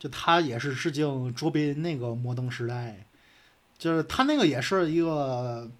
[0.00, 3.06] 就他也是致敬卓别林那个摩登时代，
[3.78, 5.70] 就是他那个也是一个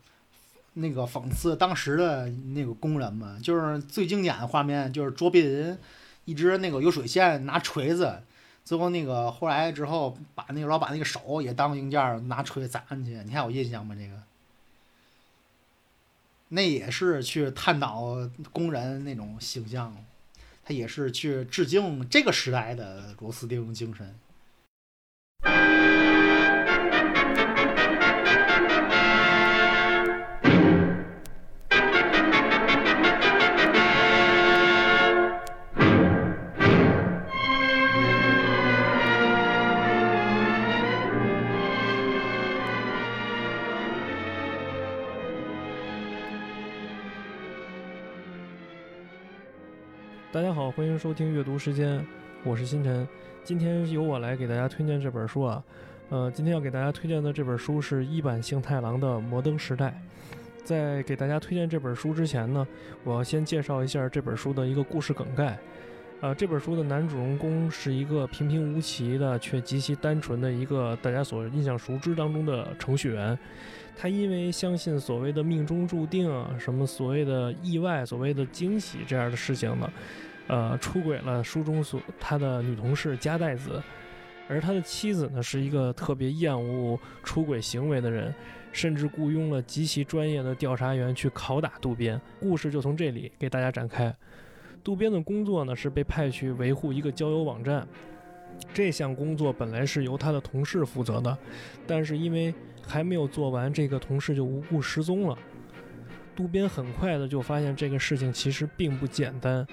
[0.75, 5.79] 那个讽刺当时的那个工人嘛，就是最经典的画面就是卓别林
[6.27, 8.23] 一直那个有水线拿锤子，
[8.63, 13.97] 最后那个后来之后把那个老板那个手也当硬件拿锤子斩去，你还有印象吗？
[13.99, 14.23] 这个？
[16.51, 18.17] 那也是去探讨
[18.53, 19.97] 工人那种形象，
[20.63, 24.19] 他也是去致敬这个时代的螺丝钉精神。
[50.41, 52.03] 大家好，欢迎收听阅读时间，
[52.45, 53.07] 我是星辰。
[53.45, 55.63] 今天由我来给大家推荐这本书啊，
[56.09, 59.89] 呃，今天要给大家推荐的这本书是一坂幸太郎的《摩登时代》。
[60.65, 62.67] 在给大家推荐这本书之前呢，
[63.05, 65.59] 我要先介绍一下这本书的一个故事梗概。
[66.23, 73.39] 呃，这本书的男主人公是一个平平无奇的却极其单纯的一个大家所印象熟知当中的程序员。
[73.95, 79.91] 他因为相信所谓的命中注定啊，什么所谓的意外、所谓的惊喜这样的事情呢，
[80.51, 83.81] 呃，出轨了书中所他的女同事加代子，
[84.49, 88.35] 而他的妻子呢是一个特别厌恶出轨行为的人，
[88.73, 92.21] 甚至雇佣了极其专业的调查员去拷打渡边。
[92.41, 94.13] 故事就从这里给大家展开。
[94.83, 97.87] 渡边的工作呢是被派去维护一个交友网站，
[98.75, 101.39] 这项工作本来是由他的同事负责的，
[101.87, 102.53] 但是因为
[102.85, 105.39] 还没有做完，这个同事就无故失踪了。
[106.35, 109.65] 渡边很快的就发现这个事情其实并不简单，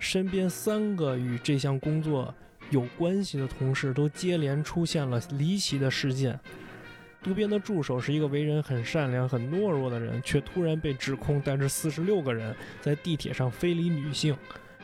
[0.00, 2.34] 身边三个与这项工作
[2.70, 6.40] 有关系的同事都接连出现了离奇的事件。
[7.22, 14.34] 渡边的助手是一个为人很善良、很懦弱的人，却突然被指控带着四十六个人在地铁上非礼女性；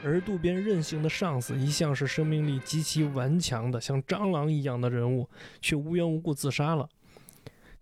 [0.05, 5.27] 而渡边任性的上司一向是生命力极其顽强的，像蟑螂一样的人物，
[5.63, 6.87] 却无缘无故自杀了。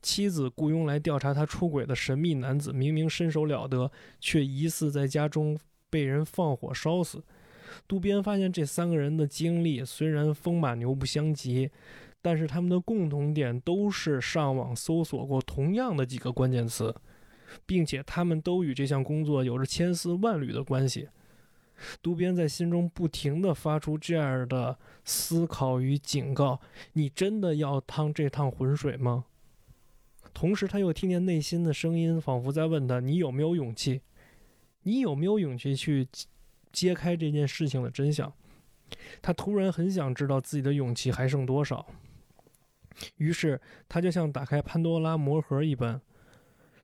[0.01, 3.91] 妻子雇佣来调查他出轨的神秘男子，明明身手了得，
[4.21, 5.59] 却疑似在家中
[5.94, 7.22] 被人放火烧死。
[7.87, 11.71] 渡边发现这三个人的经历虽然风马牛不相及，
[12.21, 16.93] 但是他们的共同点都是上网搜索过同样的几个关键词，
[17.65, 21.09] 并且他们都与这项工作有着千丝万缕的关系。
[22.03, 26.60] 渡边在心中不停地发出这样的思考与警告：
[26.94, 29.27] 你真的要趟这趟浑水吗？
[30.33, 34.00] 同时，他又听见内心的声音，仿佛在问他：“你有没有勇气？
[34.84, 36.06] 你有没有勇气去
[36.72, 38.33] 揭开这件事情的真相？”
[39.21, 41.84] 他突然很想知道自己的勇气还剩多少。
[43.17, 46.00] 于是，他就像打开潘多拉魔盒一般，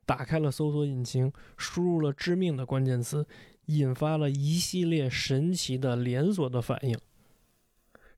[0.05, 3.25] 打开了搜索引擎，输入了致命的关键词，
[3.67, 6.99] 引发了一系列神奇的连锁的反应。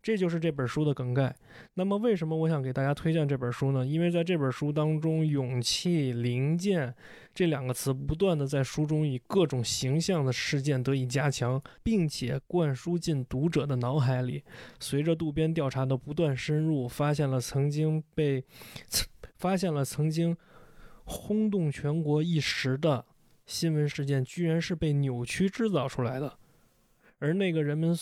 [0.03, 1.33] 这就是这本书的梗概。
[1.75, 3.87] 那么，为什么我想给大家推荐这本书呢？
[3.87, 6.93] 因为在这本书当中，“勇气”“零件”
[7.33, 14.43] 这两个词不断的在书中以各种形象的事件得以加强，并且灌输进读者的脑海里。
[14.81, 18.45] 随着渡边调查的不断深入，发现了曾经被
[19.37, 20.37] 发现了曾经
[21.05, 23.05] 轰动全国一时的
[23.47, 26.37] 新闻事件，居然是被扭曲制造出来的，
[27.21, 27.97] 而那个人们。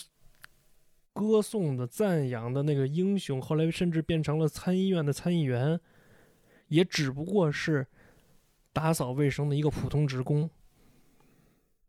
[1.13, 5.79] 歌颂的、赞扬的那个英雄，后来甚至变成了参议院的参议员，
[6.67, 7.85] 也只不过是
[8.71, 10.49] 打扫卫生的一个普通职工。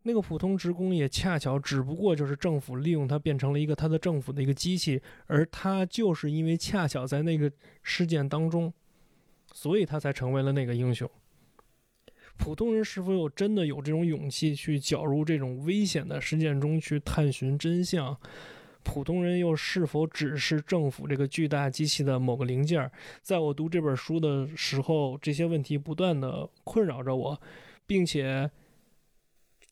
[0.05, 7.49] 那个普通职工也恰巧只不过就是政府利用他变成了一个他的政府的一个机器，而他就是因为恰巧在那个
[7.81, 8.73] 事件当中，
[9.53, 11.09] 所以他才成为了那个英雄。
[12.35, 18.19] 普通人是否有真的有这种勇气去搅入这种危险的事件中去探寻真相？
[18.83, 22.89] 普通人又是否只是政府这个巨大机器的某个零件？
[23.21, 27.41] 在我读这本书的时候，这些问题不断的困扰着我，
[27.85, 28.49] 并且，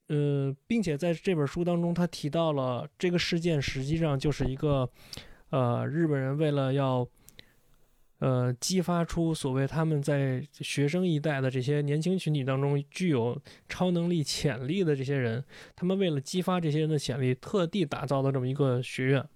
[0.07, 4.89] 呃，并且在这本书当中，他提到了这个事件实际上就是一个，
[5.49, 7.07] 呃，日本人为了要。
[8.21, 13.35] 呃，激发出所谓他们在学生一代的这些年轻群体当中具有
[13.67, 15.43] 超能力潜力的这些人，
[15.75, 19.27] 他们为了激发这些人的潜力，特地打造的这么一个学院。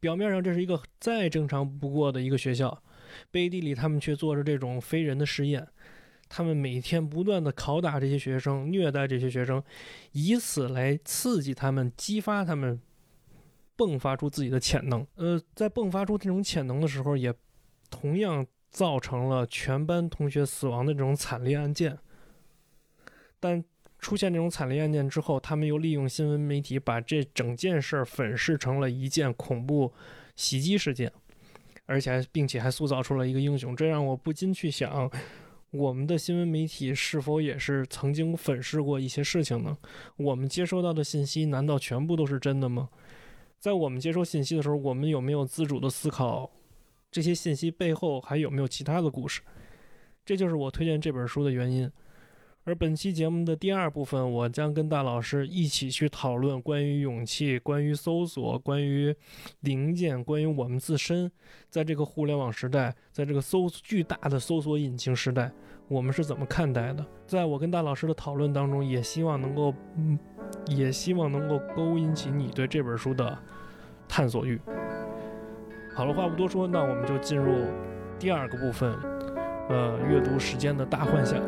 [0.00, 2.82] 表面上这是一个再正常不过的一个学校，
[3.30, 5.68] 背地里他们却做着这种非人的实验。
[6.30, 9.62] 他们每天不断的拷打这些学生，虐待这些学生，
[10.12, 12.80] 以此来刺激他们，激发他们。
[13.78, 15.06] 迸发出自己的潜能。
[15.14, 17.32] 呃，在迸发出这种潜能的时候，也
[17.88, 21.96] 同样造成了全班同学死亡的这种惨烈案件。
[23.40, 23.64] 但
[24.00, 29.92] 出现这种惨烈案件之后，他们又利用新闻媒体把这整件事儿粉饰成了一件恐怖
[30.36, 31.12] 袭击事件，
[31.86, 35.10] 而且还并且还塑造出了一个英雄，这让我不禁去想，
[35.70, 39.76] 我们的新闻媒体是否也是曾经粉饰过一些事情呢？
[40.16, 42.88] 我们接收到的信息难道全部都是真的吗？
[43.58, 46.50] 在我们接收信息的时候，我们有没有自主的思考
[47.10, 49.40] 这些信息背后还有没有其他的故事？
[50.24, 51.90] 这就是我推荐这本书的原因。
[52.64, 59.14] 而本期节目的第二部分，我将跟大老师一起去讨论关于勇气、关于搜索、关于
[59.60, 61.32] 零件、关于我们自身，
[61.70, 65.50] 在这个互联网时代，在这个搜巨大的搜索引擎时代，
[65.88, 67.04] 我们是怎么看待的？
[67.26, 70.18] 在我跟大老师的讨论当中，也希望能够，嗯，
[70.66, 73.36] 也希望能够勾引起你对这本书的
[74.06, 74.60] 探索欲。
[75.94, 77.64] 好了，话不多说，那我们就进入
[78.18, 78.94] 第二个部分，
[79.70, 81.40] 呃，阅读时间的大幻想。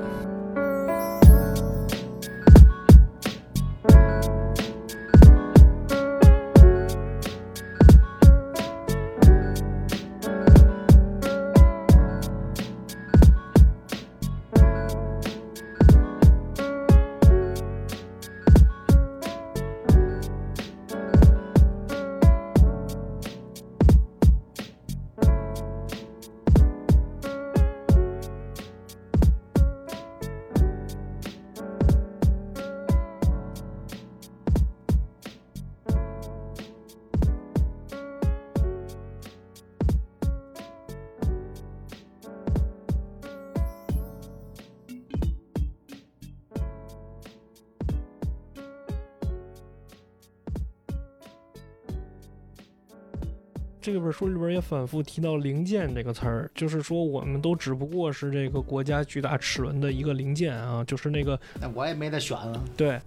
[53.92, 61.38] 这本书里边也反复提到“零件”这个词儿，就是说我们都只不过是这个国家巨大齿轮的一个零件啊，就是那个。
[61.60, 62.64] 那我也没得选了。
[62.76, 63.00] 对，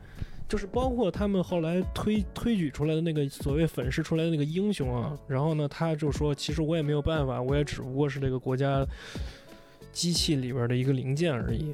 [0.48, 8.86] 就是包括他们后来推推举出来的那个所谓粉饰出来的那个英雄啊，然后呢，他就说，其实我也没有办法，我也只不过是这个国家
[9.92, 11.74] 机器里边的一个零件而已。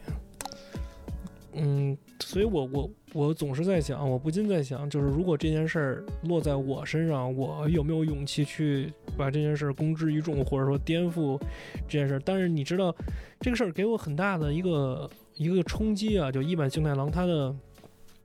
[1.53, 11.41] 嗯，所以我我我总是在想，我不禁在想，就是如果这件事儿落在我身上，我有没有勇气去把这件事儿公之于众，或者说颠覆
[11.87, 12.21] 这件事儿？
[12.23, 12.95] 但是你知道，
[13.39, 16.31] 这个事儿给我很大的一个一个冲击啊！
[16.31, 17.55] 就一坂幸太郎他的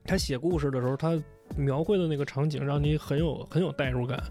[0.03, 1.19] 他写故事的时候，他
[1.57, 4.23] 描绘的那个场景，让你很有很有代入感。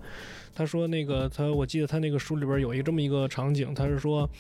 [0.54, 4.30] 他说那个他，我记得他那个书里边有一这么一个场景，他是说。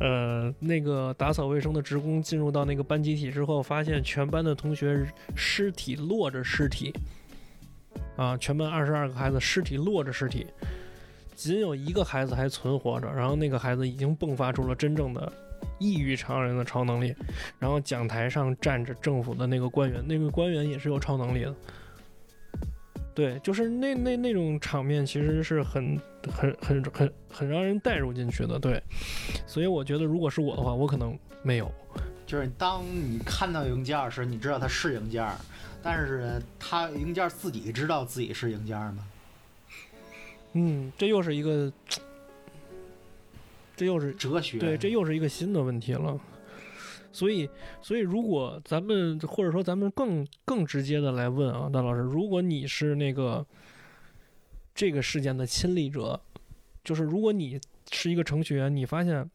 [0.00, 5.06] 呃，那个打扫卫生的职工进入到那个班集体之后，发现全班的同学
[5.36, 6.90] 尸体落着尸体，
[8.16, 10.46] 啊，全班二十二个孩子尸体落着尸体，
[11.34, 15.30] 仅有一个孩子还存活着，然后那个孩子已经迸发出了真正的
[15.78, 17.14] 异于常人的超能力，
[17.58, 21.54] 然后讲台上站着政府的那个官员，那个官员也是有超能力的。
[23.14, 26.00] 对，就是那那那种场面，其实是很
[26.32, 28.58] 很很很很让人带入进去的。
[28.58, 28.82] 对，
[29.46, 31.70] 所以我觉得，如果是我的话，我可能没有。
[32.24, 35.28] 就是当你看到硬件时，你知道它是硬件，
[35.82, 39.06] 但是它硬件自己知道自己是硬件吗？
[40.52, 41.72] 嗯，这又是一个，
[43.76, 44.58] 这又是哲学。
[44.58, 46.18] 对，这又是一个新的问题了。
[47.12, 47.48] 所以，
[47.80, 53.44] 所以如果咱们或者说咱们更更直接的来问啊，大老师，如果你是那个
[54.74, 56.20] 这个事件的亲历者，
[56.84, 59.28] 就是如果你是一个程序员，你发现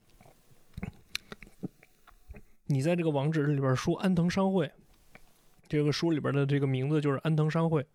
[2.68, 4.72] 你在这个网址里边输安藤商会，
[5.68, 7.86] 这个书里边的这个名字就是安藤商会，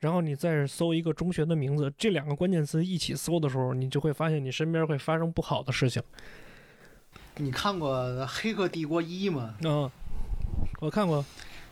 [0.00, 6.02] 然后你再搜一个中学的名字，这两个关键词一起搜的时候，你就会发现你身边会发生不好的事情。
[7.38, 9.54] 你看过《黑客帝国一》吗？
[9.62, 9.90] 嗯，
[10.80, 11.22] 我看过。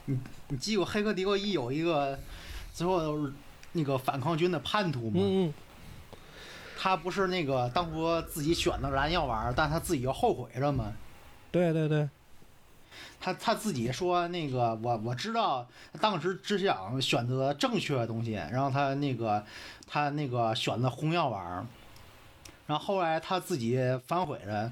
[0.05, 0.19] 你
[0.49, 2.19] 你记过《黑客帝国一》有一个
[2.75, 3.31] 最后
[3.73, 5.13] 那个反抗军的叛徒吗？
[5.17, 5.55] 嗯嗯。
[6.79, 10.93] 他不是那个当初自己选的蓝药丸，但他自己又后悔了吗？
[11.51, 12.11] 对对对。
[13.19, 15.67] 他他自己说那个我我知道
[15.99, 19.43] 当时只想选择正确的东西，然后他那个
[19.87, 21.67] 他那个选了红药丸，
[22.67, 24.71] 然后后来他自己反悔了。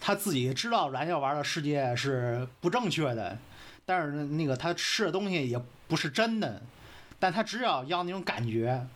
[0.00, 3.36] 他自己知道燃药丸的世界是不正确的，
[3.84, 6.62] 但是那个他吃的东西也不是真的，
[7.18, 8.86] 但他只要要那种感觉，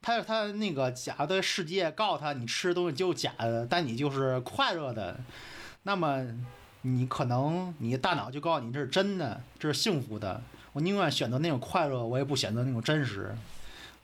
[0.00, 5.18] 他他那个假的世界告诉他你吃的东西就是假的，但你就是快乐的，
[5.82, 6.24] 那么
[6.82, 10.42] 你可能你大脑就告诉你这是真的，这是幸福的，
[10.72, 13.34] 我宁愿选择那种快乐，我也不选择那种真实，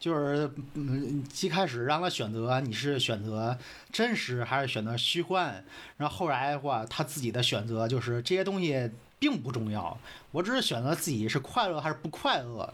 [0.00, 3.56] 就是嗯，一开始让他选择你是选择
[3.92, 5.62] 真实还是选择虚幻，
[5.98, 9.96] 然后后来的话，他自己的选择就是这些东西并不重要，
[10.32, 12.72] 我只是选择自己是快乐还是不快乐。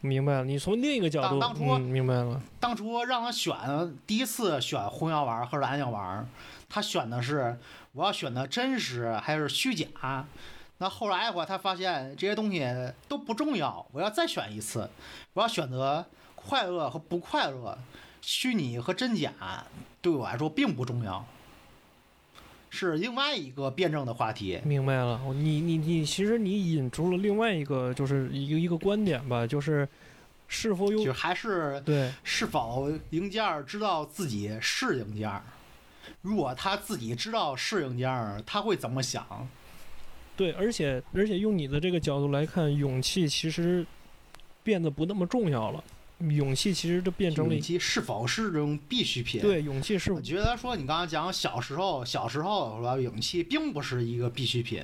[0.00, 3.54] 明白了，你从另一个角度，当当初嗯，明白了，当初让他选
[4.06, 6.26] 第一次选红药丸和蓝药丸，
[6.68, 7.58] 他选的是
[7.92, 10.26] 我要选择真实还是虚假。
[10.84, 12.62] 那后来的话，他发现这些东西
[13.08, 14.86] 都不重要，我要再选一次，
[15.32, 17.78] 我要选择快乐和不快乐，
[18.20, 19.32] 虚拟和真假
[20.02, 21.24] 对我来说并不重要，
[22.68, 24.60] 是另外一个辩证的话题。
[24.62, 25.18] 明白了。
[25.32, 29.88] 你你你，其实你引出了另外一个，就是一个一个观点吧，就是
[30.48, 35.42] 是否有就还是对是否零件儿知道自己是零件儿？
[36.20, 39.48] 如果他自己知道是零件儿，他会怎么想？
[40.36, 43.86] 对，而且而且用你的这个角度来看，勇气其实
[44.62, 45.82] 变得不那么重要了。
[46.30, 54.82] 勇气其实就变成了勇气是否是这种必需品？，对勇气是我觉得说你刚刚讲小时候，小时候说勇气并不是一个必需品，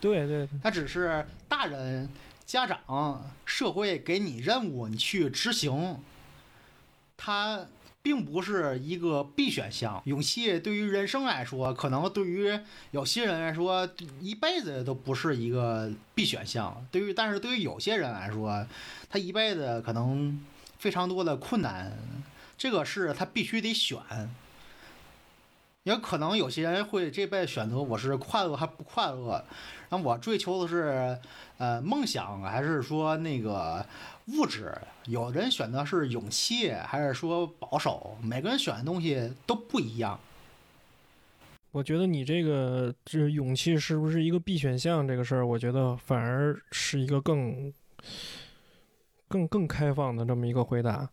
[0.00, 2.08] 对对它只是大人、
[2.44, 5.98] 家长、社会给你任务，你去执行，
[7.16, 7.64] 它
[8.04, 10.02] 并不是一个必选项。
[10.04, 13.88] 勇气对于人生来说，可能对于有些人来说，
[14.20, 16.86] 一辈子都不是一个必选项。
[16.92, 18.66] 对于，但是对于有些人来说，
[19.08, 20.38] 他一辈子可能
[20.78, 21.96] 非常多的困难，
[22.58, 23.98] 这个是他必须得选。
[25.84, 29.44] 也可能有些人会这辈子选择我是快乐还不快乐，
[29.88, 31.18] 然后我追求的是
[31.58, 33.86] 呃梦想还是说那个
[34.28, 34.72] 物质？
[35.06, 38.16] 有人选的是勇气还是说保守？
[38.22, 40.18] 每个人选的东西都不一样。
[41.72, 47.72] 我觉得你这个这勇气是不是一个必选项这个事儿，我觉得反而是一个更
[49.28, 51.08] 更更开放的这么一个回答。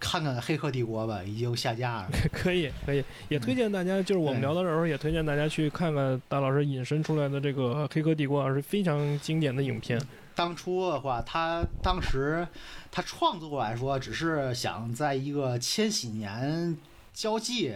[0.00, 2.08] 看看《黑客帝国》吧，已经下架了。
[2.32, 10.00] 可以可以，也推荐大家，就是我们聊到这时候，也推荐大家去看看大老师引申出来的这个《黑客帝国》，是非常经典的影片。
[10.38, 12.46] 当初的话，他当时
[12.92, 16.78] 他创作来说，只是想在一个千禧年
[17.12, 17.74] 交际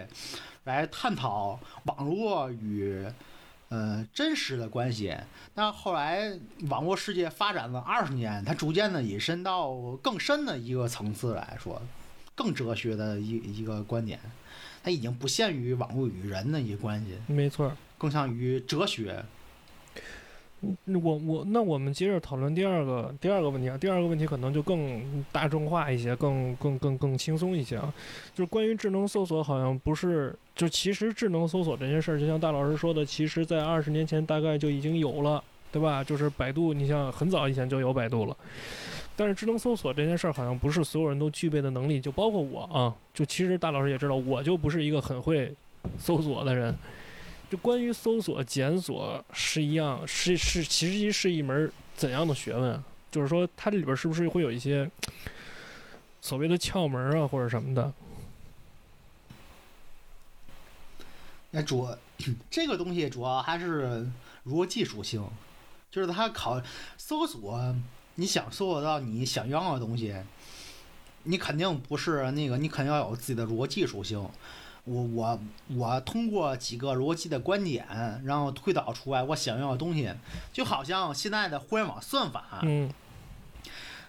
[0.63, 3.05] 来探讨网络与
[3.69, 5.13] 呃真实的关系。
[5.53, 6.39] 但后来
[6.69, 11.83] 网络世界发展了二十年，他逐渐的引申到更深的一个层次来说，
[12.37, 14.21] 更哲学的一一个观点。
[14.85, 17.73] 它已经不限于网络与人的一个关系，没错。
[17.99, 19.25] 更像于哲学。
[20.87, 27.93] 我我那我们接着讨论第二个第二个问题啊，第二个问题可能就更大众化一些，更更更更轻松一些啊，
[28.33, 35.43] 就是关于智能搜索，好像不是就其实智能搜索这件事儿，就像大老师说的，其实在二十年前大概就已经有了，
[35.73, 36.05] 对吧？
[36.05, 38.37] 就是百度，你像很早以前就有百度了。
[39.17, 45.53] 但是智能搜索这件事儿好像不是所有人都具备的能力，就包括我啊，就其实大老师也知道，我就不是一个很会
[45.99, 46.73] 搜索的人。
[47.53, 52.83] 就关于搜索、检索是一样，是是其实是一门怎样的学问？
[53.11, 54.91] 就是说，它这里边是不是会有一些
[56.23, 57.93] 所谓的窍门啊，或者什么的？
[61.51, 61.87] 那主
[62.51, 64.09] 这个东西主要还是
[64.47, 65.23] 逻辑属性，
[65.91, 66.59] 就是它考
[66.97, 67.77] 搜索，
[68.15, 70.17] 你想搜索到你想要的东西，
[71.25, 74.27] 你肯定不是那个，你肯定要有自己的逻辑属性。
[74.85, 75.41] 我我
[75.77, 77.87] 我通过几个逻辑的观点，
[78.25, 80.13] 然后推导出来我想要的东西，
[80.53, 82.93] 就好像现在的互联网算法，嗯。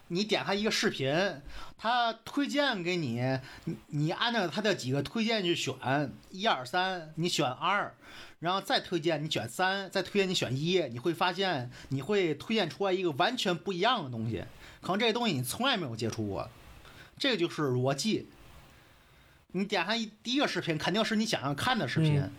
[0.10, 1.42] 你点开一个视频，
[1.78, 5.74] 它推荐给你，你你按照它的几个推荐去选，
[6.30, 7.96] 一二三，你选二，
[8.40, 14.44] 然后再推荐你选三，再推荐你选一，你会发现你会推荐出来一个完全不一样的东西，
[14.82, 16.48] 可能这个东西你从来没有接触过，
[17.18, 18.28] 这个就是逻辑。
[19.54, 22.32] 你点开一第一个视频，肯定是你想要看的视频，嗯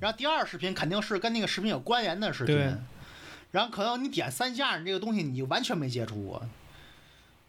[0.00, 2.56] 然后第二视频肯定是跟那个视频有关联的视频，
[3.50, 6.46] 然后可能你点三下，你这个东西你就完全没接触过。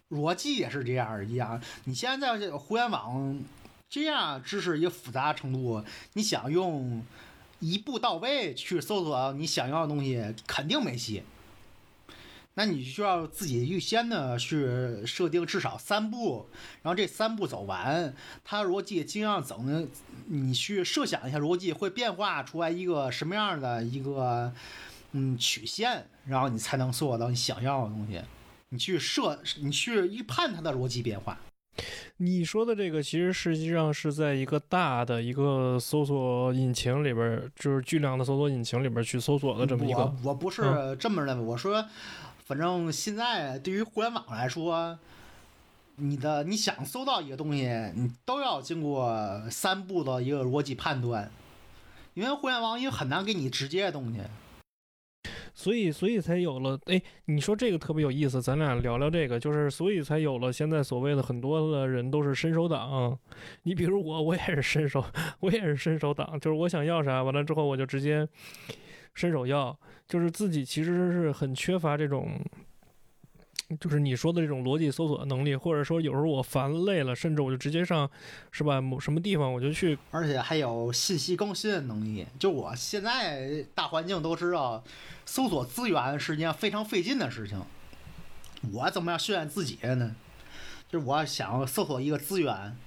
[0.09, 3.43] 逻辑也是这样一样，你现在这个互联网
[3.89, 5.83] 这样知识一个复杂程度，
[6.13, 7.03] 你想用
[7.59, 11.23] 一步到位去搜索你想要的东西，肯定没戏。
[12.55, 16.49] 那你需要自己预先呢去设定至少三步，
[16.81, 19.87] 然后这三步走完，它逻辑尽量怎么，
[20.27, 24.51] 你去设想一下逻辑会变化出来一个什么样的一个
[25.11, 28.19] 嗯曲线，然后你才能搜索到你想要的东西。
[28.69, 31.37] 你去设，你去预判它的逻辑变化。
[32.17, 41.85] 你说的这个其实实际上是在一个大的一个搜索引擎里边，就是巨量的搜索引擎里边去搜索的这么一个我我不是这么认为，我说，
[42.45, 44.97] 反正现在对于互联网来说，
[45.95, 51.31] 你的你想搜到一个东西，你都要经过三步的一个逻辑判断，
[52.13, 54.19] 因为互联网也很难给你直接的东西。
[55.55, 56.77] 所以，所以才有了。
[56.85, 63.17] 哎，你说这个特别有意思，咱俩聊聊这个，就是所以才有了现在所谓的很多的人都是伸手党。
[63.63, 65.03] 你比如我，我也是伸手，
[65.39, 68.27] 我也是伸手党，就是我想要啥，完了之后我就直接
[69.15, 69.75] 伸手要，
[70.07, 72.39] 就是自己其实是很缺乏这种。
[73.79, 78.07] 就是你说的这种逻辑搜索的能力，或者说有时候我烦累了，甚至我就直接上，
[78.51, 78.79] 是吧？
[78.79, 82.27] 某什么地方我就去，而且还有信息更新的能力。
[82.37, 84.83] 就我现在大环境都知道，
[85.25, 87.59] 搜索资源是一件非常费劲的事情。
[88.71, 90.15] 我怎么样训练自己呢？
[90.87, 92.77] 就是我想搜索一个资源，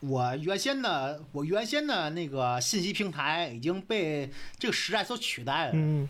[0.00, 5.72] 我原先的我原先的那个信息平台已经被这个时代所取代了。
[5.74, 6.08] 嗯。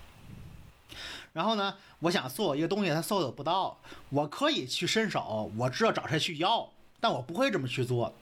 [1.32, 6.68] 然后呢，我想搜索一个东西，他搜索不到，我可以去伸手，我知道找谁去要，
[6.98, 8.12] 但我不会这么去做。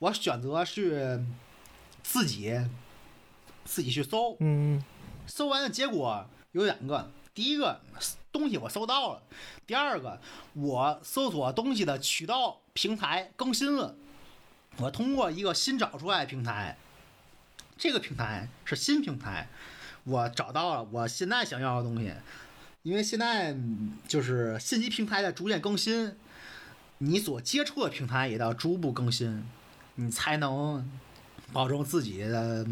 [0.00, 1.20] 我选择去
[2.02, 2.52] 自己
[3.64, 4.82] 自己去搜，嗯，
[5.26, 7.80] 搜完的结果有两个，第一个
[8.32, 9.22] 东西我搜到了，
[9.64, 10.20] 第二个
[10.54, 13.94] 我搜索东西的渠道平台更新了，
[14.78, 16.76] 我通过一个新找出来的平台，
[17.78, 19.48] 这个平台是新平台。
[20.02, 22.12] 我找到了我现在想要的东西，
[22.82, 23.56] 因为现在
[24.06, 26.14] 就是信息平台在逐渐更新，
[26.98, 29.44] 你所接触的平台也要逐步更新，
[29.94, 30.86] 你才能
[31.52, 32.66] 保证自己的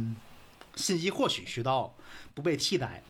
[0.75, 1.95] 信息获取渠道
[2.35, 3.03] 不被替代。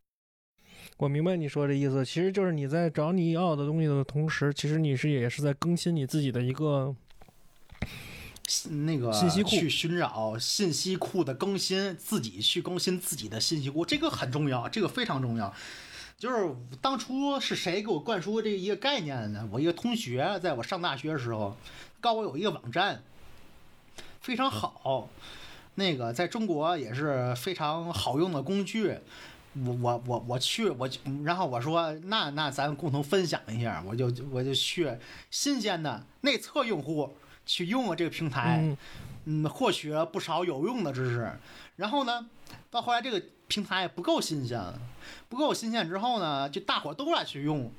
[0.98, 6.94] 我明白你说的意思，其实就是你在找你要的东西的同时，其实你是也是在更新你自己的一个。
[8.70, 15.54] 那个信息库去寻找信息库的更新，自己去更新自己的信息库，这个很重要，这个非常重要。
[16.18, 19.48] 就是当初是谁给我灌输这一个概念的呢？
[19.50, 21.56] 我一个同学，在我上大学的时候，
[22.00, 23.02] 告诉我有一个网站
[24.20, 25.08] 非常好，
[25.74, 28.98] 那个在中国也是非常好用的工具。
[29.54, 30.88] 我我我我去我，
[31.24, 34.96] 然后我说那那咱共同分享一下，我就我就去
[35.30, 37.14] 新鲜的内测用户。
[37.44, 38.76] 去用了这个平台，
[39.24, 41.30] 嗯，获取了不少有用的知识。
[41.76, 42.26] 然后呢，
[42.70, 44.60] 到后来这个平台不够新鲜，
[45.28, 47.72] 不够新鲜之后呢，就大伙都来去用，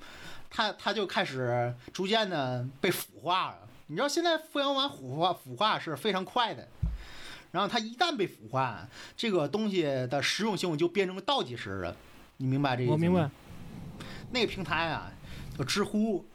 [0.49, 3.57] 它它就开始逐渐的被腐化了。
[3.87, 6.67] 你知道现在互联网腐化腐化是非常快的，
[7.51, 11.95] 然后它一旦被腐化，这个东西的实用性就变成倒计时了。
[12.37, 12.93] 你明白这意思吗？
[12.93, 13.29] 我明白。
[14.31, 15.11] 那个平台啊，
[15.57, 16.25] 叫知乎。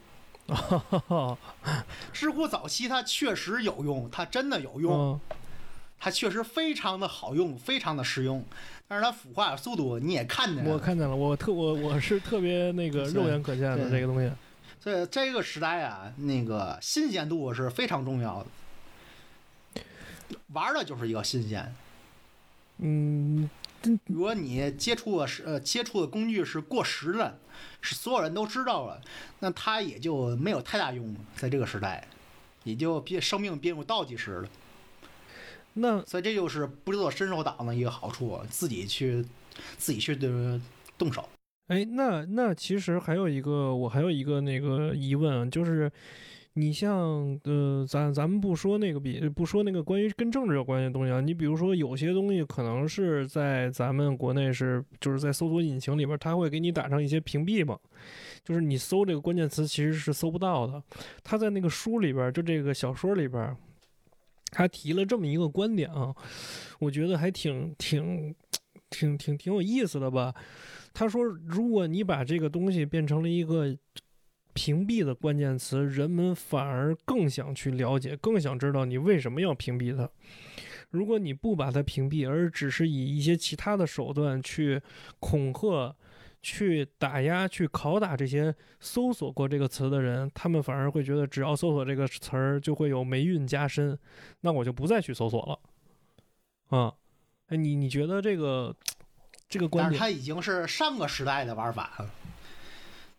[2.12, 5.20] 知乎早期它确实有用，它真的有用，
[5.98, 8.44] 它确实非常的好用，非常的实用。
[8.86, 14.32] 但是它腐化速度你也看见了，我看见了，我特我我是特别那个肉眼可见的这个东西。
[14.80, 18.42] 所以这个时代啊，那个新鲜度是非常重要
[19.74, 19.82] 的，
[20.54, 21.74] 玩的就是一个新鲜。
[22.78, 23.50] 嗯。
[24.06, 27.38] 如果你接触的是呃接触的工具是过时的，
[27.80, 29.00] 是所有人都知道了，
[29.40, 32.06] 那他也就没有太大用了，在这个时代，
[32.64, 34.48] 也就变生命变入倒计时了。
[35.74, 39.24] 那所以这就是不做伸手党的一个好处，自己去
[39.76, 40.16] 自己去
[40.96, 41.28] 动手。
[41.68, 45.90] 哎，那那其实还有一个，我还有一个那个疑问，就是。
[46.58, 57.78] 你像，呃，咱咱们不说那个比不说那个关于跟政治有关系的东西啊，你比如说有些东西可能是在咱们国内是就是在搜索引擎里边，它会给你打上一些屏蔽嘛，
[58.44, 60.82] 就是你搜这个关键词其实是搜不到的。
[61.22, 63.56] 他在那个书里边，就这个小说里边，
[64.50, 66.12] 他提了这么一个观点啊，
[66.80, 68.34] 我觉得还挺挺
[68.90, 70.34] 挺挺挺有意思的吧。
[70.92, 73.76] 他说，如果你把这个东西变成了一个。
[74.58, 80.10] 屏蔽的关键词，人们反而更想去了解，更想知道你为什么要屏蔽它。
[80.90, 84.82] 如果你不把它屏蔽，而只是以一些其他的手段去
[85.20, 85.94] 恐吓、
[86.42, 93.96] 去打压、去拷打这些搜索过这个词的人，他们反而会觉得，只要搜索这个词儿就会有霉运加深，
[94.40, 96.76] 那我就不再去搜索了。
[96.76, 96.92] 啊，
[97.46, 98.74] 哎，你你觉得这个
[99.48, 99.96] 这个观点？
[99.96, 102.10] 它已经是上个时代的玩法了。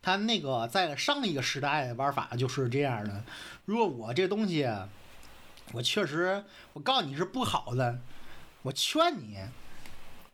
[0.02, 3.24] 他那个在上一个时代的玩法就是这样的。
[3.66, 4.66] 如果我这东西，
[5.74, 8.00] 我确实，我告诉你是不好的，
[8.62, 9.38] 我劝你，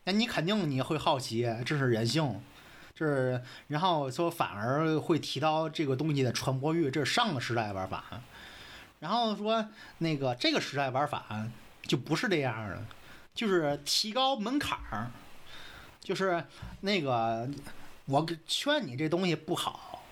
[0.03, 2.41] 那你肯定你会好奇，这是人性，
[2.93, 8.21] 这是然后说反而会提高这个东西的传播欲，这是上个时代玩法。
[8.99, 11.47] 然后说那个这个时代玩法
[11.81, 12.85] 就不是这样的，
[13.33, 15.11] 就是提高门槛儿，
[15.99, 16.45] 就是
[16.81, 17.49] 那个。
[18.05, 20.03] 我劝你这东西不好，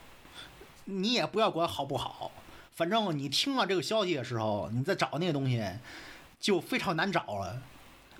[0.85, 2.31] 你也不要管好不好，
[2.71, 5.63] 反正你听到这个消息的时候，你再找那个东西
[6.39, 7.61] 就非常难找了。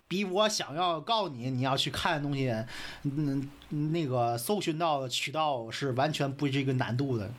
[0.08, 2.54] 比我想要告诉你你要去看的东西，
[3.02, 3.50] 嗯，
[3.92, 7.32] 那个搜寻到的渠道是完全不是一个难度的，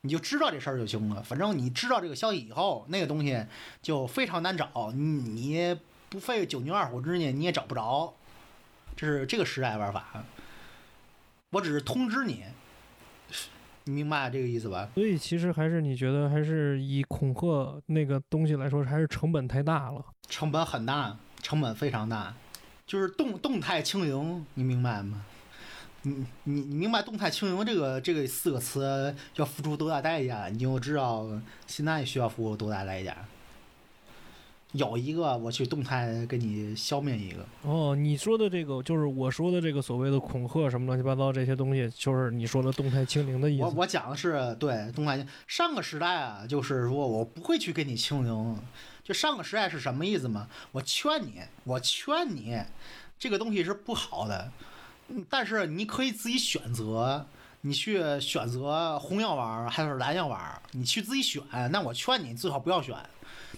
[0.00, 1.22] 你就知道这事儿就行了。
[1.22, 3.44] 反正你知道这个消息以后，那个东西
[3.82, 8.14] 就非常难找，你你不费九牛二虎之力你也找不着。
[8.96, 10.24] 这是这个时代玩法。
[11.50, 12.44] 我只是通知你，
[13.84, 14.88] 你明白这个意思吧？
[14.94, 20.04] 所以其实还是你觉得还是以恐吓那个东西来说，还是成本太大了。
[20.28, 21.16] 成本很大。
[21.42, 22.34] 成本非常大，
[22.86, 25.24] 就是动动态清零，你明白吗？
[26.02, 31.26] 你你你明白动态清零这个这个四个词要付出多大代价，你就知道
[31.66, 33.16] 现在需要付出多大代价。
[34.72, 37.44] 有一个我去动态给你消灭一个。
[37.62, 43.64] 哦，你说的这个就是我说的这个所谓的恐吓什么乱七八糟这些东西，就是你说的动态清零的意思。
[43.64, 48.58] 我我讲的是对动态上个时代啊，就是说我不会去给你清零。
[49.02, 50.46] 就上个时代是什么意思嘛？
[50.70, 52.62] 我劝你，我劝你，
[53.18, 54.52] 这个东西是不好的，
[55.28, 57.26] 但是你可以自己选择，
[57.62, 60.40] 你去选择红药丸还是蓝药丸，
[60.72, 61.42] 你去自己选。
[61.72, 62.94] 那我劝你最好不要选。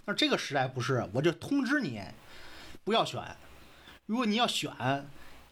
[0.04, 2.02] 那这个时代不是，我就通知你
[2.84, 3.20] 不要选。
[4.06, 4.72] 如果你要选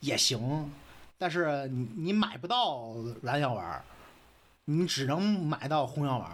[0.00, 0.72] 也行，
[1.16, 3.84] 但是你你买不到蓝药丸，
[4.64, 6.30] 你只能买到红药丸。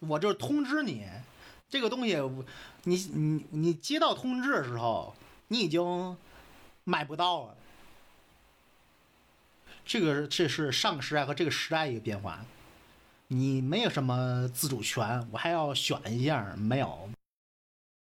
[0.00, 1.06] 我就通知你，
[1.68, 2.16] 这个东西，
[2.84, 5.14] 你你你接到通知的时候，
[5.48, 6.16] 你已经
[6.84, 7.56] 买不到了。
[9.84, 12.44] 这个这是上个时代和这个时代一个变化，
[13.30, 17.08] 你没有什么自主权，我还要选一下，没有。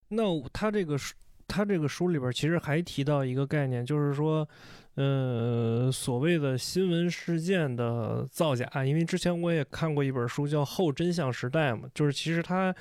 [0.09, 1.15] 那他这个书，
[1.47, 4.47] 他这个书里边其实还提到一个概念，就是说。
[4.95, 12.75] 呃，所谓的新闻事件的造假，因为之前我也看过一本书叫《后真相时代》嘛，就是其实它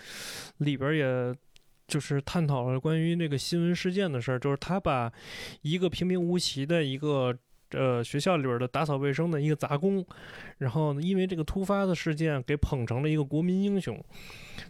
[0.58, 1.32] 里边也
[1.86, 5.10] 就是探讨了关于那个新闻事件的事儿，就是他把
[5.62, 7.32] 一个平平无奇的一个
[7.72, 10.04] 呃学校里边的打扫卫生的一个杂工，
[10.58, 14.02] 然后呢因为这个突发的事件给捧成了一个国民英雄，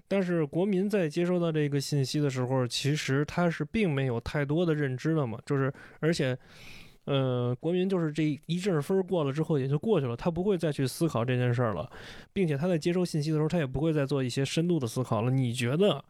[0.08, 6.36] 但是国民在接收到这个信息的时候，其实他是并没有太多的认知的嘛，就是而且。
[7.06, 11.90] 呃，国民就是这一阵风过了之后也就过去了，他不会再去思考这件事了，
[12.32, 15.30] 并且他在接收信息的时候，他也不会再做一些深度的思考了。
[15.30, 16.04] 你觉得？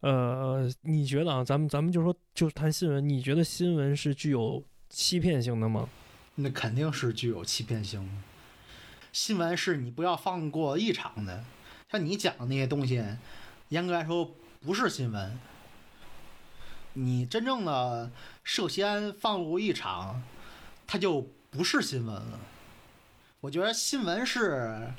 [0.00, 1.44] 呃，你觉得啊？
[1.44, 5.88] 咱们咱们就说就谈新闻，你觉得新闻是具有欺骗性的吗？
[6.34, 8.12] 那肯定是具有欺骗性的。
[9.10, 11.42] 新闻是你不要放过异常的，
[11.90, 13.02] 像你讲的那些东西，
[13.70, 15.38] 严格来说不是新闻。
[16.92, 18.10] 你真正的
[18.44, 20.22] 涉嫌放入异常，
[20.86, 22.38] 它就不是新闻了。
[23.40, 24.92] 我觉得新闻是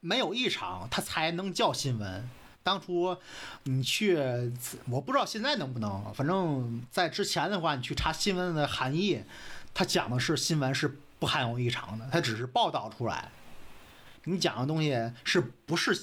[0.00, 2.28] 没有异常，它才能叫新闻。
[2.62, 3.16] 当初
[3.64, 4.16] 你去，
[4.88, 9.22] 我不知道现在能不能，反正在之前的话，你去查新闻的含义，
[9.72, 13.30] 它讲的是新闻是不含有异常的，它只是报道出来。
[14.24, 15.98] 你讲的东西是不是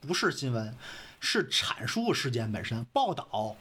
[0.00, 0.76] 不是新闻？
[1.20, 3.56] 是阐述事件本身，报道。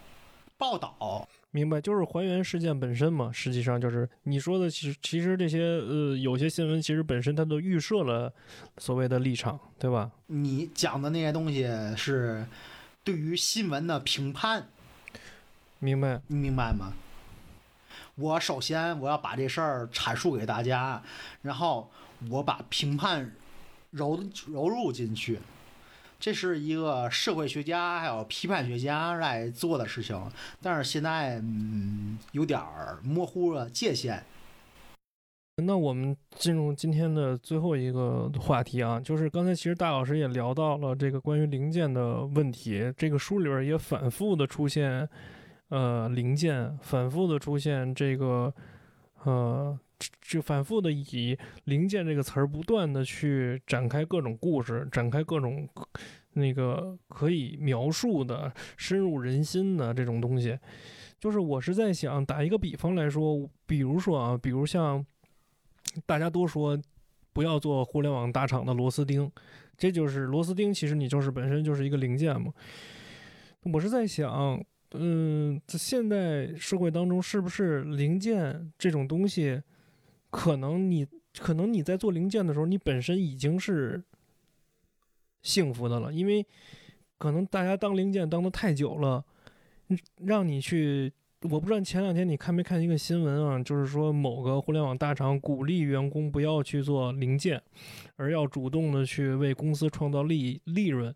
[0.58, 3.32] 报道明白，就是还原事件本身嘛。
[3.32, 8.32] 实际上就是你说的，其实其实这些呃，有些新闻其实本身它都预设了
[8.78, 10.12] 所谓的立场，对吧？
[10.28, 12.46] 你讲的那些东西是
[13.04, 14.68] 对于新闻的评判，
[15.80, 16.22] 明白？
[16.28, 16.94] 你明白吗？
[18.16, 21.02] 我首先我要把这事儿阐述给大家，
[21.42, 21.90] 然后
[22.30, 23.34] 我把评判
[23.92, 25.40] 揉揉入进去。
[26.20, 30.22] 这是一个社会学家还有批判学家来做的事情，
[30.62, 34.22] 但是现在嗯有点儿模糊了界限。
[35.64, 45.08] 那我们进入今天的最后一个话题啊，就是刚才其实大老师也聊到了这个关于零件的问题，这个书里边也反复的出现，
[45.70, 48.54] 呃，零件反复的出现这个，
[49.24, 49.80] 呃。
[50.22, 55.68] 就反复的以“零件”这个词儿，不断的去展开各种故事，展开各种
[56.34, 60.58] 那个可以描述的、深入人心的这种东西。
[61.20, 65.06] 就是我是在想，打一个比方来说，比如说啊，比如像
[66.06, 66.80] 大家都说
[67.34, 69.30] 不要做互联网大厂的螺丝钉，
[69.78, 72.54] 这就是螺丝钉，其实你就是本身就是一个零件嘛。
[73.74, 79.62] 我是在想，嗯，在现代社会当中，是不是零件这种东西？
[80.30, 84.04] 可能你可能你在做零件的时候，你本身已经是
[85.42, 86.46] 幸福的了，因为
[87.18, 89.24] 可能大家当零件当的太久了，
[90.18, 91.12] 让你去
[91.44, 97.62] 我不知道前两天你看没看一个新闻啊，就是说某个互联网大厂鼓励员工不要去做零件，
[98.18, 101.16] 而要主动的去为公司创造利利润。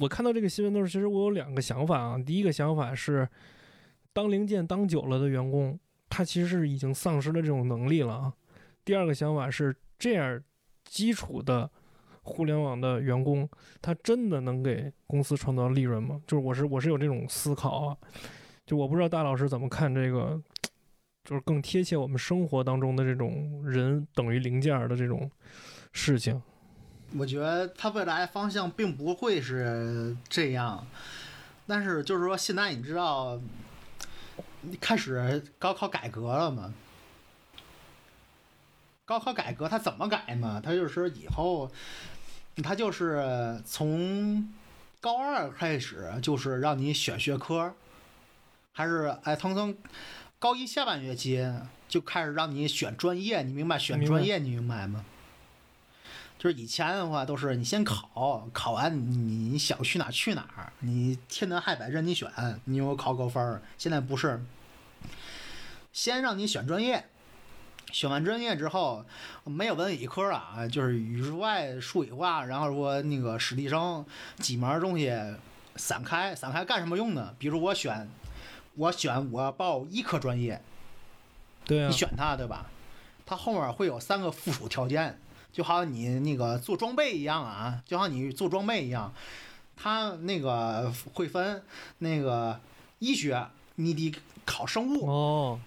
[0.00, 2.18] 我看到这个新闻的时候，其实我有两个想法啊。
[2.18, 3.28] 第一个想法是，
[4.12, 5.78] 当零件当久了的员工，
[6.20, 8.34] 他其实是已经丧失了这种能力了啊。
[8.84, 10.38] 第二个想法是，这样
[10.84, 11.70] 基础的
[12.20, 13.48] 互联网的员工，
[13.80, 16.20] 他真的能给公司创造利润吗？
[16.26, 17.96] 就是我是我是有这种思考啊。
[18.66, 20.38] 就我不知道大老师怎么看这个，
[21.24, 25.30] 就是更贴切我们生活当中的这种人等于零件的这种
[25.92, 26.42] 事情。
[27.16, 30.86] 我觉得他未来方向并不会是这样，
[31.66, 33.40] 但是就是说，现在你知道
[34.80, 36.72] 开始高考改革了吗？
[39.04, 40.60] 高考改革它怎么改嘛？
[40.62, 41.70] 它就是以后，
[42.62, 44.52] 它就是从
[45.00, 47.74] 高二开始，就是让你选学科，
[48.72, 49.76] 还是哎，从从
[50.38, 51.44] 高一下半学期
[51.88, 53.78] 就开始让你选专业，你明白？
[53.78, 55.04] 选专业，你明白吗？
[56.40, 59.14] 就是以前的话，都是你先考，考完你
[59.50, 62.32] 你想去哪去哪儿，你天南海北任你选，
[62.64, 63.60] 你有考高分儿。
[63.76, 64.42] 现在不是，
[65.92, 67.04] 先让你选专业，
[67.92, 69.04] 选完专业之后，
[69.44, 74.02] 没有文理科啊，就是语数外、数理化，然后说那个史地生
[74.38, 75.12] 几门东西
[75.76, 77.34] 散开，散开干什么用呢？
[77.38, 78.08] 比如我选，
[78.76, 80.62] 我选我报医科专业，
[81.66, 82.64] 对啊，你选它对吧？
[83.26, 85.20] 它后面会有三个附属条件。
[85.52, 89.12] 就好像你那个做装备一样啊，就好像你做装备一样，
[89.76, 91.62] 它那个会分
[91.98, 92.60] 那个
[92.98, 95.60] 医学，你得考生物哦，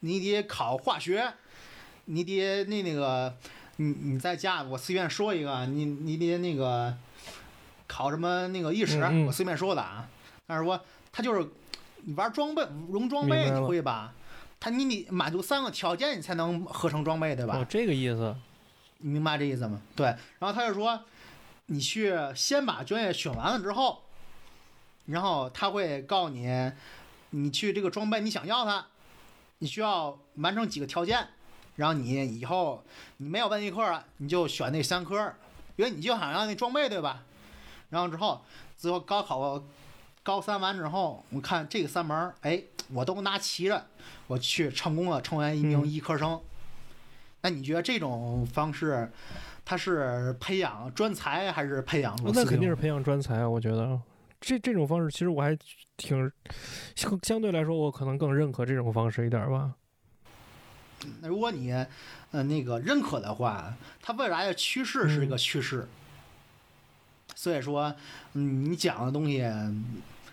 [0.00, 1.32] 你得考化学，
[2.06, 3.34] 你得那那个
[3.76, 6.94] 你你在家我随便说一个，你你得那个
[7.86, 10.08] 考什么那个历史，我随便说的啊。
[10.46, 11.48] 但是说他就是
[12.02, 14.12] 你玩装备融装备你会吧？
[14.60, 17.58] 他你得满足三个条件你才能合成装备对吧？
[17.58, 18.34] 哦，这个意思。
[18.98, 19.80] 你明白这意思吗？
[19.94, 21.00] 对，然后他就说，
[21.66, 24.04] 你去先把专业选完了之后，
[25.06, 26.72] 然后他会告诉你，
[27.30, 28.86] 你去这个装备你想要它，
[29.58, 31.28] 你需要完成几个条件，
[31.76, 32.84] 然后你以后
[33.18, 35.34] 你没有文理科，你就选那三科，
[35.76, 37.24] 因为你就想要那装备对吧？
[37.90, 38.42] 然后之后
[38.76, 39.62] 最后高考
[40.22, 43.86] 高三完之后，我看这个三门，哎，我都拿齐了，
[44.26, 46.40] 我去成功了，成为一名医科生。
[47.44, 49.06] 那你觉得这种方式，
[49.66, 52.18] 它是培养专才还是培养？
[52.32, 53.46] 那肯定是培养专才啊！
[53.46, 54.00] 我觉得
[54.40, 55.54] 这这种方式，其实我还
[55.98, 56.32] 挺
[56.96, 59.74] 相相对来说，我可能更认可这种方式一点吧。
[61.20, 61.70] 那如果你
[62.30, 65.86] 呃那个认可的话，它未来的趋势是一个趋势。
[67.34, 67.94] 所以说，
[68.32, 69.44] 嗯，你讲的东西，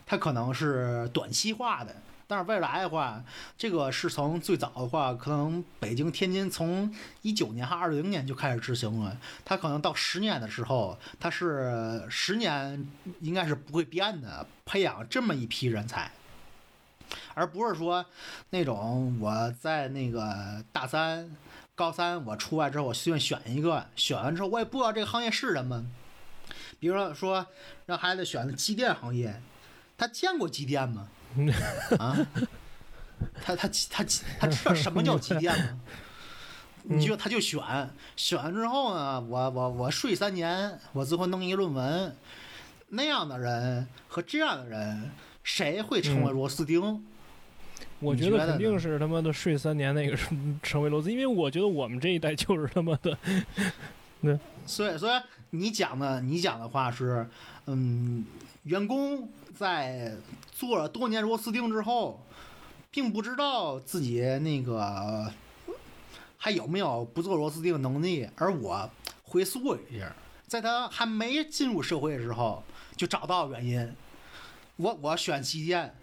[0.06, 1.94] 它可能是短期化的。
[2.32, 3.22] 但是未来的话，
[3.58, 6.90] 这个是从最早的话，可能北京、天津从
[7.24, 9.18] 一九年还二零年就开始执行了。
[9.44, 12.88] 它可能到十年的时候，它是十年
[13.20, 16.10] 应该是不会变的，培养这么一批人才，
[17.34, 18.06] 而不是说
[18.52, 21.36] 那种我在那个大三、
[21.76, 25.86] 高三我出来之后，我随便选一个，选完之后我也不知道这个行业是什么。
[26.80, 27.46] 比如说说
[27.88, 29.42] 让孩子选机电行业，
[29.98, 31.10] 他见过机电吗？
[31.98, 32.18] 啊，
[33.44, 34.04] 他他他
[34.40, 35.80] 他知道什么叫极限吗？
[36.84, 37.62] 你就他就选，
[38.16, 42.16] 选完之后呢，我我我睡三年，我最后弄一论文。
[42.90, 45.12] 那样的人和这样的人，
[45.44, 47.04] 谁会成为螺丝钉？
[48.00, 50.18] 我觉得肯定是他妈的睡三年那个
[50.64, 53.16] 成为螺丝，因为我觉得我们这一代就是他妈的。
[54.22, 57.28] 对所以所以你讲的你讲的话是，
[57.68, 58.26] 嗯，
[58.64, 59.30] 员工。
[59.56, 60.14] 在
[60.52, 62.26] 做了多年螺丝钉之后，
[62.90, 65.32] 并不知道自己那个
[66.38, 68.30] 还有没有不做螺丝钉的能力。
[68.36, 68.90] 而我
[69.24, 70.16] 回溯一下，
[70.48, 72.64] 在他还没进入社会的时候，
[72.96, 73.96] 就找到原因。
[74.78, 75.96] 我我选机电，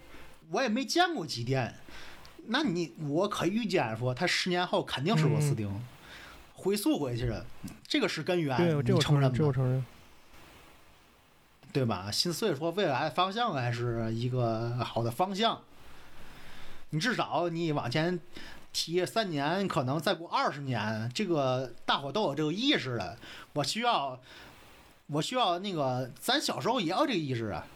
[0.51, 1.75] 我也没见过机电。
[2.47, 5.69] 那你我可预见说，他十年后肯定是螺丝钉。
[6.55, 7.45] 回溯回去了，
[7.87, 9.37] 这个是根源，你承认吗？
[9.37, 9.85] 这我承认。
[11.73, 12.11] 对吧？
[12.11, 15.61] 心所以说，未来方向还是一个好的方向。
[16.91, 18.19] 你至少你往前
[18.73, 23.19] 提三年，可能再过二十年，这个大伙都有这个意识了。
[23.53, 24.19] 我需要，
[25.09, 27.67] 我需要那个，咱小时候也要这个意识啊。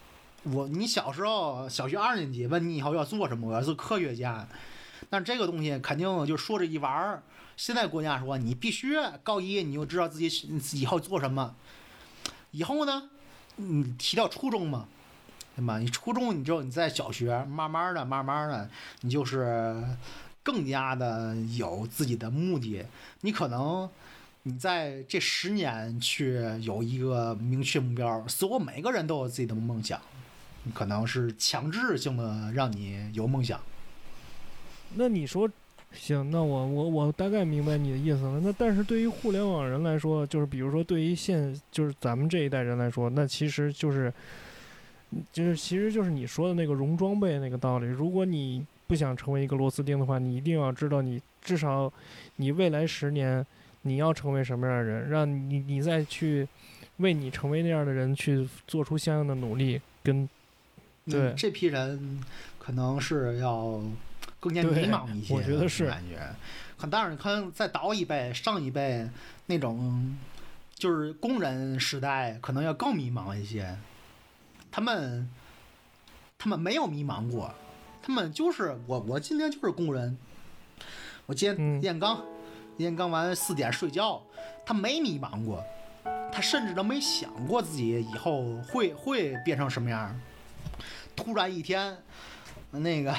[0.43, 4.47] 我你小时候小学二年级问你以后要做什么，我要做科学家。
[5.09, 7.21] 但这个东西肯定就说这一玩儿。
[7.55, 11.53] 现在国家说你必须高一你就知道自己以后做什么，
[12.49, 13.09] 以后呢？
[13.55, 14.87] 你提到初中嘛，
[15.55, 15.77] 对吧？
[15.77, 18.69] 你初中你就你在小学，慢慢的、慢慢的，
[19.01, 19.83] 你就是
[20.41, 22.85] 更加的有自己的目的。
[23.21, 23.89] 你可能
[24.43, 30.01] 你在这十年去有一个明确目标，似乎每个人都有自己的梦想，
[30.73, 33.59] 可能是强制性的让你有梦想。
[34.95, 35.49] 那你说，
[35.93, 38.39] 行，那我我我大概明白你的意思了。
[38.43, 44.13] 那但是对于互联网人来说，就是比如说对于现就是咱们这一代人来说，那其实就是。
[45.31, 47.85] 就是，其实就是你说的那个融装备那个道理。
[47.85, 51.93] 如果你不想成为一个螺丝钉的话，你一定要知道，你至少
[52.37, 53.45] 你未来十年
[53.83, 56.47] 你要成为什么样的人，让你你再去
[56.97, 59.79] 为你成为那样的人去做出相应的努力。
[60.01, 60.27] 跟
[61.05, 62.19] 对、嗯、这批人
[62.57, 63.79] 可能是要
[64.43, 66.19] 更加迷茫一些，我觉得是感觉。
[66.77, 69.09] 可当然，可能再倒一辈，上一辈
[69.45, 70.17] 那种
[70.75, 73.77] 就是工人时代，可能要更迷茫一些。
[74.69, 75.29] 他们，
[76.37, 77.53] 他们没有迷茫过，
[78.01, 80.17] 他们就是我，我今天就是工人，
[81.25, 82.21] 我今天炼钢，
[82.75, 84.21] 炼钢完四点睡觉，
[84.65, 85.63] 他没迷茫过，
[86.33, 90.19] 他甚至都没想过自己以后会会变成什么样。
[91.15, 91.95] 突然一天，
[92.79, 93.13] 那个，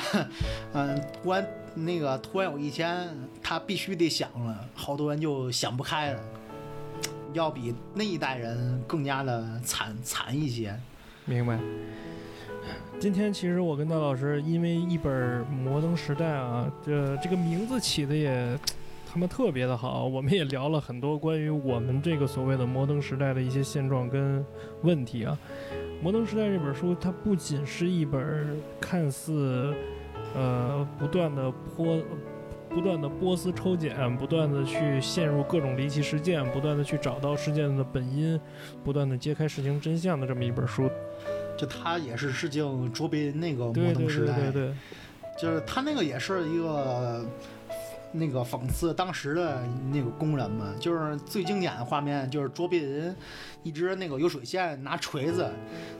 [0.72, 3.08] 嗯， 突然那个突然有一天，
[3.42, 6.20] 他必须得想了，好多人就想不开了，
[7.32, 10.74] 要比那一代人更加的惨惨一些。
[11.24, 11.58] 明白。
[13.00, 18.58] 今天其实我跟大老师因为一本《摩登时代》啊，这这个名字起的也
[19.06, 24.44] 他妈特别的好，我们也聊了很多关于我们这个所谓的摩登时代的一些现状跟
[24.82, 25.36] 问题啊。
[26.02, 29.74] 《摩登时代》这本书，它不仅是一本看似
[30.34, 32.00] 呃不断的波。
[32.70, 38.40] 不断的波斯抽检，不断的去陷入各种离奇事件，不断的去找到事件的本因，
[38.82, 40.90] 不断的揭开事情真相的这么一本书。
[41.56, 44.74] 就他也是致敬卓别林那个《摩登时代》，对对对对，
[45.40, 47.24] 就是他那个也是一个
[48.14, 53.14] 那个讽刺当时的那个工人嘛，就是最经典的画面就是卓别林
[53.62, 55.50] 一直那个有水线拿锤子，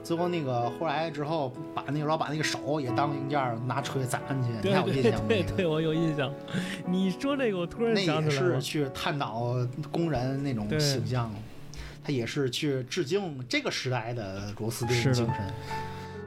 [0.03, 5.25] 最后那个后来之后把那个老板那个手也当零件拿锤砸进去，对你有印象吗？
[5.27, 6.31] 对对，我有印象。
[6.87, 9.55] 你说这个，我突然想起来那也是去探讨
[9.91, 11.31] 工人那种形象。
[12.07, 15.27] 他也是去致敬这个时代的螺丝钉精神，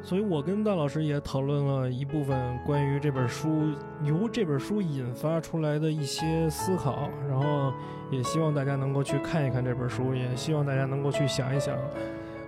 [0.09, 7.71] 所以我跟大老师也讨论了一部分关于这本书由这本书引发出来的一些思考，然后
[8.11, 11.77] 也希望大家能够去看一看这本书，也希望大家能够去想一想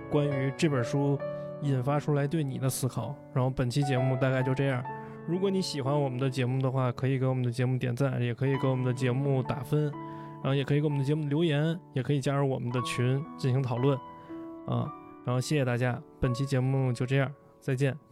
[0.09, 1.19] 关于这本书
[1.61, 3.15] 引发出来对你的思考。
[3.31, 4.83] 然后本期节目大概就这样，
[5.27, 9.83] 如果你喜欢我们的节目的话，可以给我们的节目点赞，也可以给我们的节目打分。
[10.41, 13.95] 然后也可以给我们的节目留言，也可以加入我们的群进行讨论，
[14.65, 14.91] 啊，
[15.23, 18.10] 然后谢谢大家，本期节目就这样，再见。